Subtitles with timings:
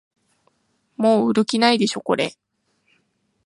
[0.97, 2.33] もう売る気ないでしょこれ